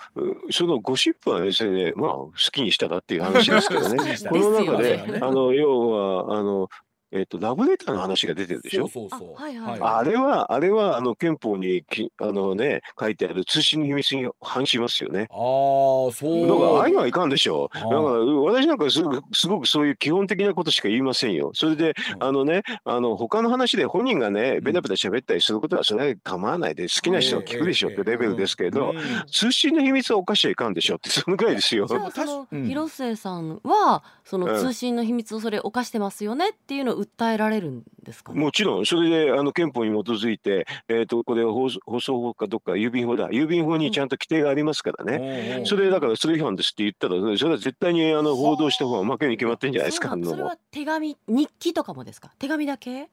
[0.52, 3.98] そのゴシップはですね、まあ、好きにしたらっていう話ですけどね。
[4.30, 5.90] この中で、あの、要
[6.28, 6.70] は、あの、
[7.12, 8.88] えっ、と、ラブレターの話が出てるでしょ？
[8.88, 9.34] そうそうそう。
[9.42, 15.28] はいはい、あれは、あれは、あの、憲法にき、あのね、書いてある通信の秘密に反しますよね。
[15.30, 16.48] ああ、そう。
[16.48, 17.78] だから、ああいうのはいかんでしょう。
[17.78, 21.52] だから、私なんかすごく、すごくそういう基本的なことしか言いませんよ。
[21.54, 28.94] それで、あのね、あの、他の話で本人がね、ベタベタ喋ったりすることは、それは構わないで、好きな人は聞くでしょってレベルですけど、
[29.32, 31.88] 通信の秘密はおかしちゃいかんでしょって、そのぐらいですよ。
[31.88, 50.16] その、広末さんは、その通信の秘密をそれ犯してますよねっていうのを訴えられるんですか、ね、もちろん、それであの憲法に基づいて、えーと、これ放放送法かどっか郵便法だ、郵便法にちゃんと規定がありますからね、うん、それだからそれ違反ですって言ったら、それは絶対にあの報道した方が負けに決まってんじゃないですか。
[50.24, 52.32] それは手紙、日記とかもですか？
[52.40, 53.10] 手紙だけ？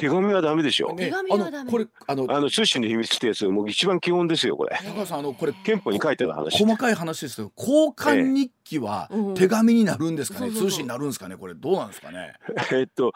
[0.00, 0.94] 手紙はダメでしょ。
[0.96, 1.70] 手紙はダメ。
[1.70, 4.78] これあのあの通信の秘密ってやつもう一番基本ですよこれ。
[4.82, 6.58] 高橋さんあのこれ憲法に書いてる話。
[6.62, 11.36] 細かい話ですけど交換日記は手紙になるんですかね、通信になるんですかね？
[11.36, 12.32] これどうなんですかね？
[12.72, 13.12] えっと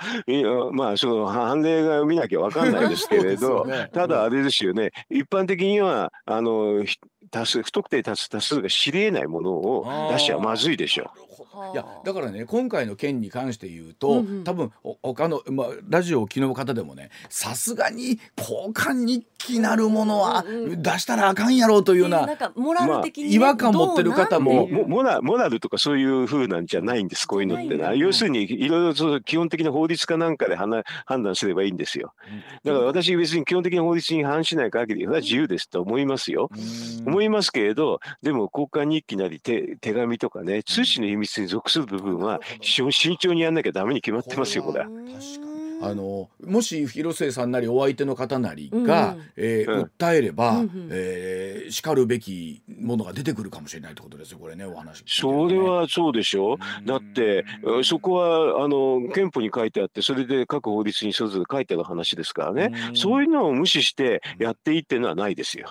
[0.72, 6.84] まあその判例が見なきゃわかんないですけれど、 ね、ただあれですよね一般的にはあの
[7.30, 11.33] 多数不特定多数多数が知り得ないものを出しちゃまずいでしょう。
[11.72, 30.82] いやだからね今回の件に関して言うと、うんうん、多分他の、まあ、ラジオを昨日方でもねさすがに交換日記なるものは出したらあかんやろうというような,、なんかモラル的に、ね、違和感持ってる方もモラモラルとかそういうふうなんじゃないんですこういうのってな要するにいろいろ基本的な法律かなんかで判
[31.22, 32.14] 断すればいいんですよ。
[32.64, 36.50] だから私別に基本的な法律に反しない限り自由ですと思いますよ。
[37.06, 44.80] 思いますけれどでも交換日記なり手手紙とかね通信の秘密に属する部分は慎重にやんなきゃダメに決まってますよこれ。
[44.80, 44.88] は。
[45.82, 56.54] あのもし広末さんなりお相手の方なりが、うん、えーうん、訴えれば、うん、えー、しかるべきものが出てくるかもしれないってことですよこれねお話、ね、それはそうでしょ。
[56.54, 57.44] う、だって
[57.82, 65.68] そこはあの憲法に書いてあってそれで各法律にそれぞれ書いてある話ですからね、そういうのを無視してやっていいっていうのはないですよ。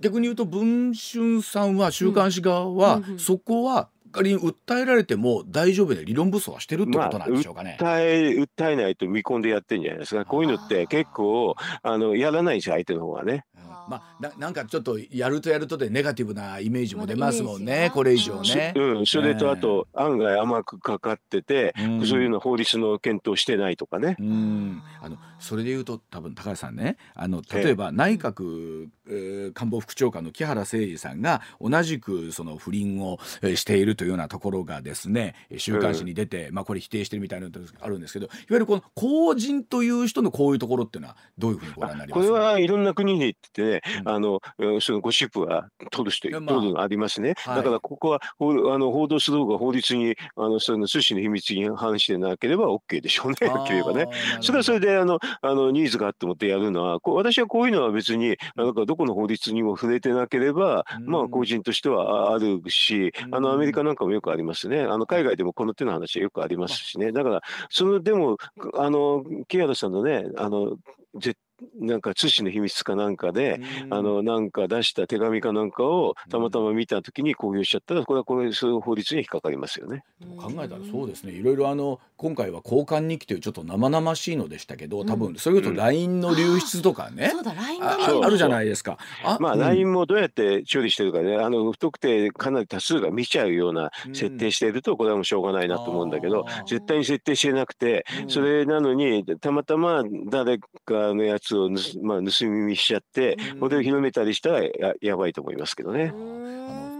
[0.00, 7.76] 逆に言うと文春さんは週刊誌側は、そこは仮に訴えられても大丈夫で理論武装はしてるってことなんでしょうかね。
[7.80, 10.24] まあ、訴え訴えないと見込んでやってんじゃないですか。
[10.24, 13.44] こういうのって結構あのやらないです相手の方はね。
[13.88, 18.72] まあ、ななんかちょっとやるとやるとでネガティブなイメージも出ますもんね、これ以上ね。
[18.76, 21.74] うん、それとあと、案外甘くかかってて、
[22.06, 24.16] そういうの法律の検討してないとかね。
[24.20, 33.18] うんあのそれで言うと多分高橋さんねあの例えば内閣、えー、官房副長官の木原誠二さんが同じくその不倫を
[33.56, 42.22] しているというようなところがですね週刊誌に出て、まあ、これ否定してるみたいなのがあるんですけどいわゆるこの公人という人のこういうところっていうのはどういうふうにご覧になります？
[42.22, 44.40] かこれはいろんな国に行ってね、あの
[44.80, 46.88] そのゴシップは取る人、取るのあ。
[46.88, 47.34] りますね。
[47.46, 54.06] だからここはあの報道する方が法律にあのその通信の秘密に反してなければ OK でしょうね、はっきり言えばね。
[54.40, 58.74] それはそれであのあのニーズがあってもってやるのは、こ私はこういうのは別になん。
[58.74, 64.82] かどこの法律にも触れてなければ、まあ個人としてはあるし、あのアメリカなんかもよくありますね。
[64.82, 67.10] あの海外でもこの手の話はよくありますしね。
[67.10, 68.36] だからそのでも
[68.74, 70.76] あの木原さんのねあの
[71.18, 71.36] 絶
[71.80, 80.04] なんか津市の秘密かなんかで、あのなんか出した手紙かなんかをたまたま見たときに公表しちゃったらこれはこれそういう法律に引っかかりますよね。
[80.36, 81.32] 考えたらそうですね。
[81.32, 88.98] いろいろあの今回は交換日記というちょっと生々しいのでしたけど多分それこそ LINE の流出とかね、そうだ LINE あがあるじゃないですか。
[89.24, 106.12] あまあ、LINE もどうやって処理してるかね、あの不特定かなり多数が見ちゃうような設定していると、これはもうしょうがないなと思うんだけど、絶対に設定してなくて、それなのに、たまたま誰かのやつを盗,、まあ、盗み見しちゃって、これを広めたりしたらややばいと思いますけどね。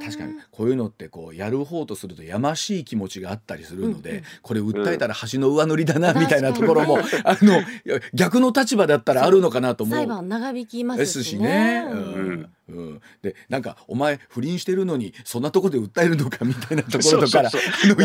[0.03, 7.63] 確かにこういうのってこうやる方とするとやましい気持ちがあったりするので、これ訴えたら橋の上塗りだなみたいなところも、あの
[8.15, 9.97] 逆の立場だったらあるのかなと思う。
[9.99, 11.85] 裁判長引きまですしね。
[11.91, 17.51] うんうん、でなんかお前不倫してるのにそんなとこで訴えるのかみたいなところとから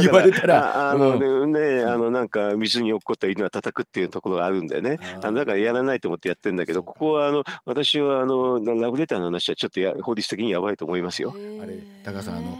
[0.01, 0.87] 言われたらら。
[0.87, 1.51] ああのうん。
[1.51, 11.33] ね、あのなんか水に落っこった犬は叩くっていうところがあるんでね、あのだからやらないと思ってやってるんだけど、ここはあの私はあのラブレターの話はちょっとや法律的にやばいと思いますよ。
[11.61, 12.57] あれ高さんあの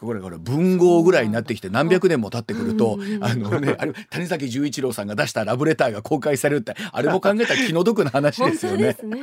[0.00, 8.94] これこれ文豪ぐらいになってきて何百年も経ってくると、あのねあれ谷崎潤一郎さんが出したラブレターが公開されるってあれも考えたら気の毒な話本ですよね。
[8.94, 9.20] 当ですね。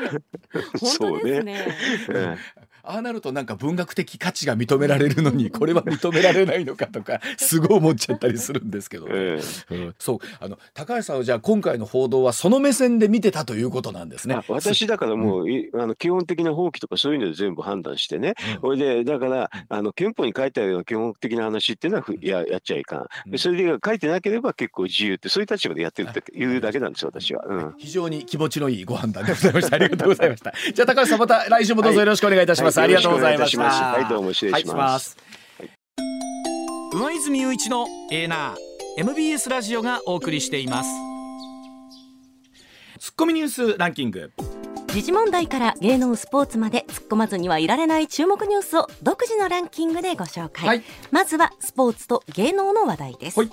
[0.79, 1.43] 本当です
[2.11, 2.37] ね。
[2.85, 9.41] えああなるとなんか文学的価値が認められるのにこれは認められないのかとか すごい思っちゃったりするんですけど、ねえ。
[9.71, 10.17] うんそう。
[10.39, 14.35] あの高橋さんはじゃあ今回の報道はその目線で見てたということなんですね。
[14.35, 14.43] あ。
[14.47, 27.43] 私だからもう、いあの基本的な法規とかそういうので全部判断してね、それでだからあの憲法に書いてあるような基本的な話っていうのはふややっちゃいかん、でそれで書いてなければ結構自由ってそういう立場でやってるっていうだけなんですよ私は。
[27.47, 27.73] うん。
[27.77, 29.75] 非常に気持ちのいいご判断でございました。
[29.75, 30.53] ありがとうございました。
[30.73, 32.71] じゃあ高橋さんまた来週もどうぞよろしくお願いいたします。
[32.71, 35.17] はいありがとうございましはいどうも失礼します。
[35.17, 35.23] はい
[36.93, 40.89] 上泉雄一のエーナー MBS ラジオがお送りしています。
[42.99, 44.31] ツッコミニュースランキング。
[44.87, 50.83] 時事問題から芸能スポーツまで突っ込まずにはいられない注目ニュースを独自のランキングでご紹介、はい。
[51.09, 53.51] まずはスポーツと芸能の話題です、はい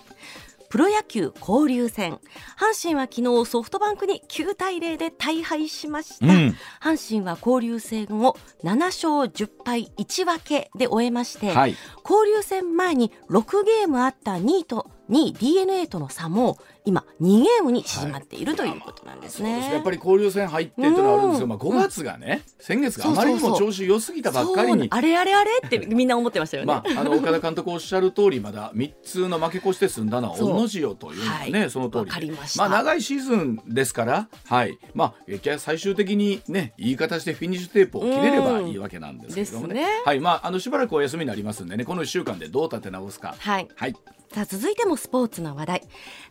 [0.70, 2.20] プロ野球交流戦。
[2.56, 6.56] 阪神は昨日ソフトバンクに9対0で大敗しました、うん。
[6.80, 11.74] 阪神は交流戦を7勝10敗1分けで終えまして、はい。
[12.08, 19.60] 交流戦前に6ゲームあった2位と2位 d n a との差も今2ゲームに縮まっているということなんですね。
[19.60, 24.88] ねやっぱり交流戦入ってっていうのはあるんですけど、まあ5月がね、先月があまりにも調子良すぎたばっかりに。
[24.90, 26.66] あれあれあれってみんな思ってましたよね。
[26.66, 30.52] まあ、あの岡田監督おっしゃる通りまだ3つの負け越して済んだのはそう。
[30.52, 32.64] 御の字よというのはその通りりました。
[32.64, 34.78] あ長いシーズンですから、はい。
[34.94, 39.86] まあ、えー最終的にねいい形でフィニッシュテープを切れればいいわけなんですけどもね,、ね。
[40.04, 40.20] はい。
[40.20, 43.34] まあ、あのしばらくお休みになりますんでねこの1週間でどう立て直すか。
[43.38, 43.68] はい。
[43.74, 43.94] はい
[44.32, 45.82] さあ続いてもスポーツの話題。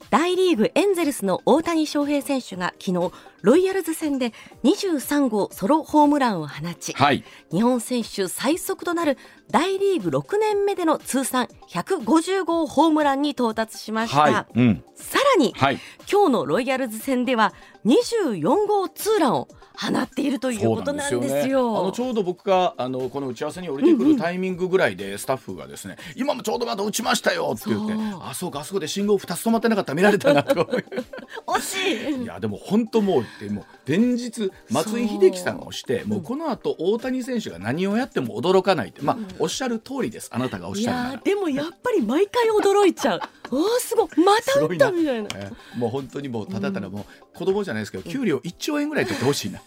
[0.09, 4.31] 大リーグエンゼルスの大谷翔平選手が昨日ロイヤルズ戦で
[4.63, 7.25] 23号ソロホームランを放ち、はい。
[7.51, 9.17] 日本選手最速となる
[9.51, 14.59] 大リーグ6年目での通算150号ホームランに到達しました、はい。
[14.59, 14.83] うん。
[14.95, 15.79] さらに、はい。
[16.09, 17.53] 今日のロイヤルズ戦では
[17.85, 21.79] 24号ツーランを放っているということなんですよ。
[21.79, 29.93] あのちょうど僕があのこの打ち合わせに降りてくるタイミングぐらいでスタッフがですね、今もちょうどまだ打ちましたよって言ってあそうかあそこで信号2つ止まってなかった。
[29.93, 30.71] ら見られたなとか
[31.47, 32.23] 惜しい。
[32.23, 39.01] いやでも本当もうでも連日松井秀喜さんをしてもうこの後大谷選手が何をやっても驚かないって。
[39.01, 40.29] まあおっしゃる通りです。
[40.31, 41.21] あなたがおっいしゃるなら。
[41.23, 43.21] でもやっぱり毎回驚いちゃう。
[43.49, 44.09] おーすごい。
[44.23, 45.29] また打ったみたいな。
[45.33, 49.59] えもう本当にもうただただもう子供じゃないですけど給料1兆円ぐらい取ってほしいな。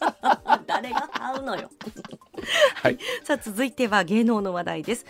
[0.66, 1.70] 誰が買うのよ。
[2.74, 2.98] はい。
[3.24, 5.06] さあ続いては芸能の話題です。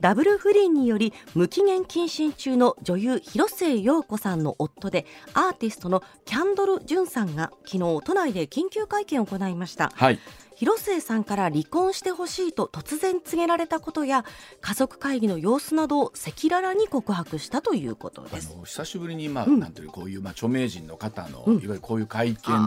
[0.00, 9.92] ダブル不倫により無期限謹慎中の女優広末陽子さんの夫でアーティストのキャンドル・ジュンさんが昨日都内で緊急会見を行いました。
[9.94, 10.18] はい。
[10.60, 14.26] 広末さんから離婚してほしいと突然告げられたことや
[14.60, 18.54] 家族会議の様子などを赤裸々に告白したということあです。
[18.54, 19.58] の久しぶりにまあ、うん。
[19.58, 21.54] なんていうこういうまあ著名人の方の、うん。
[21.54, 22.66] いわゆるこういう会見というのを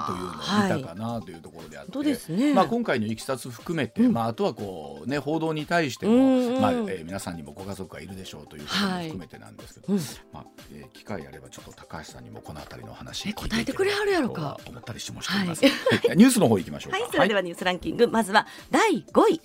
[0.79, 2.53] 見たかなというところであって、ね。
[2.53, 4.13] まあ今回のいきさつ含めて、うん。
[4.13, 9.99] まああとはこうね報道に対しても、うんうんまあ、えー皆さんにもご家族がいるでしょうということも含めてなんですけど、うん。
[10.31, 14.59] まあ、えー機会あればちょっと高橋さんにもこのあたりの話え答えてくれはるやろか。
[14.67, 15.69] 思ったりしてもしています、は
[16.13, 16.17] い。
[16.17, 16.99] ニュースの方行きましょうか。
[16.99, 19.41] はい、それではニュースランキング、まずは第5位。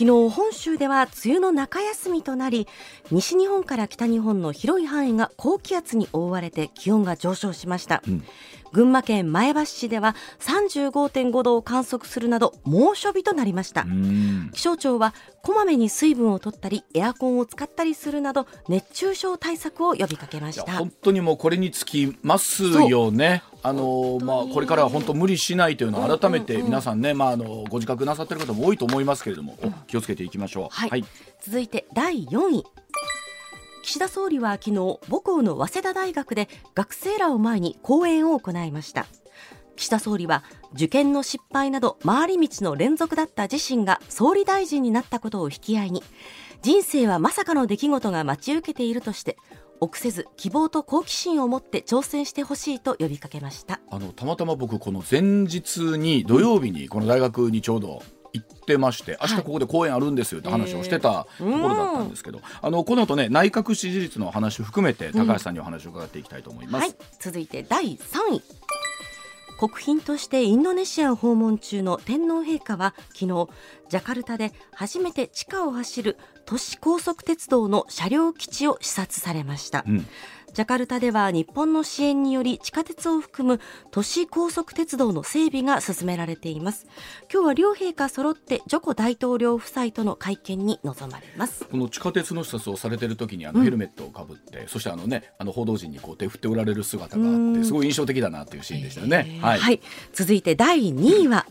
[0.00, 2.66] 昨日本州では梅雨の中休みとなり
[3.10, 8.24] 西日本から北日本の広い範囲が高気圧に覆われて気温が上昇しました、うん。
[8.72, 14.50] 群馬県前橋市では35.5度を観測するなど猛暑日となりました、うん。
[14.54, 20.78] 気象庁はこまめに水分を取ったりエアコンを使ったりするなど熱中症対策を呼びかけました。
[20.78, 23.42] 本当にもうこれにつきますよね。
[23.62, 30.68] あのまあこれからは本当無理しないというのを改めて皆さんね、まああのご自覚なさってる方も多いと思いますけれども、気をつけていきましょう。
[30.70, 31.04] はい、はい、
[31.42, 32.64] 続いて第4位。
[33.82, 39.06] 岸田総理は昨日母校の早稲田大学で学生らを前に講演を行いました。
[39.76, 40.44] 岸田総理は
[40.74, 46.02] 受験の失敗など回り道の連続だった自身が総理大臣になったことを引き合いに
[46.60, 49.38] 人生はまさかの出来事が待ち受けているとして
[49.80, 58.02] 臆せず希望と好奇心を持って挑戦してほしいと呼びかけましたあのたまたま僕この前日に土曜日にこの大学にちょうど
[58.32, 68.42] 行ってまして明日ここで公演あるんですよって話をしてたところだったんですけど、はい、あのこの後ね内閣支持率の話を含めて高橋さんにお話を伺っていきたいと思います、うんはい、続いて第3位。
[69.60, 73.48] 国賓としてインドネシアを訪問中の天皇陛下は昨日
[73.90, 76.16] ジャカルタで初めて地下を走る
[76.50, 79.98] 都市高速鉄道の車両基地を視察されました、うん。
[80.52, 83.60] ジャカルタでは日本の支援により地下鉄を含む
[83.92, 86.88] 都市高速鉄道の整備が進められています。
[87.32, 91.66] 今日は両陛下揃ってジョコ大統領夫妻との会見に臨まれます。
[91.66, 99.80] この地下鉄の視察をされている時にあのヘルメットをかぶって、うん、そしてあのねあの報道陣にこう手振っておられる姿があってすごい印象的だなというシーンでしたよね、はい、はい、
[100.12, 101.46] 続いて第2位は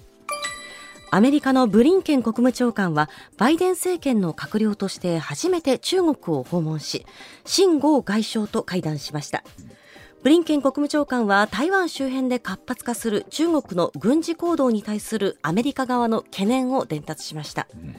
[1.11, 7.05] アメリカのブリンケン国務長官はバイデン政権の閣僚として初めて中国を訪問し
[7.45, 9.43] 秦剛外相と会談しました。
[10.21, 17.95] ブリンケン国務長官は台湾周辺で活発化する中国の軍事行動に対するアメリカ側の懸念を伝達しました、うん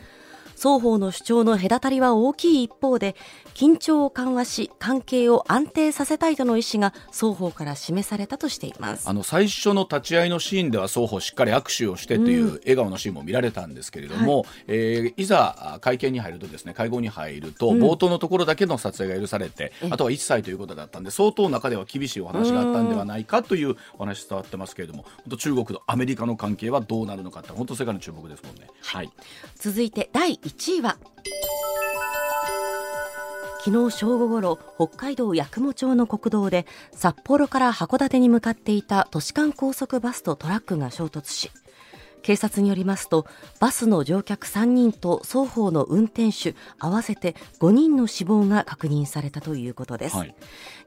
[0.60, 3.16] 双方の主張の隔たりは大きい一方で
[3.54, 9.08] 緊張を緩和し関係を安定させたいとの意思が双方から示されたとしています。
[9.08, 28.66] あの最初の立ち会いのシーンでは双方しっかり握手をしてという笑顔のシーンも見られたんですけれども、うんはい、えー、いざ会見に入るとですね会合に入ると、冒頭のところだけの撮影が許されて、あとは一切ということだったんで相当中では厳しいお話があったんではないかというお話伝わってますけれども本当中国とアメリカの関係はどうなるのかって本当世界の注目ですもんね。
[28.82, 29.10] はい、
[29.56, 30.96] 続いて第1位は。
[33.64, 41.50] 昨日正午ごろ北海道八雲町の国道で札幌から函館に向かっていた都市間高速バスとトラックが衝突し
[42.22, 43.26] 警察によりますと
[43.58, 50.34] バスの乗客3人と双方の運転手合わせて5人の死亡が確認されたということです、はい、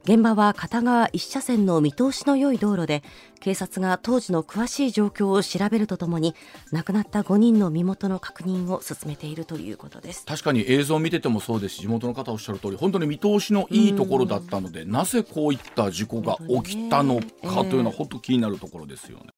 [0.04, 3.04] 現場は片側1車線の見通しの良い道路で
[3.40, 6.34] 警察が当時の詳しい状況を調べるとともに
[6.72, 10.26] 亡くなった5人の身元の確認を進めているということです。
[10.26, 19.26] 確かに映像を見ててもそうですし地元の方おっしゃる通り本当に見通しのいいところだったのでなぜこういった事故が起きたのかというのは本当気になるところですよね